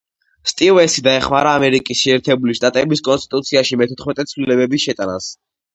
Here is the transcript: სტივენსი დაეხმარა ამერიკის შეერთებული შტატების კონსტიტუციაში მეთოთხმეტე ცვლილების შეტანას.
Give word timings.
სტივენსი 0.51 1.03
დაეხმარა 1.07 1.51
ამერიკის 1.59 2.01
შეერთებული 2.07 2.57
შტატების 2.61 3.07
კონსტიტუციაში 3.11 3.83
მეთოთხმეტე 3.85 4.31
ცვლილების 4.35 4.89
შეტანას. 4.89 5.35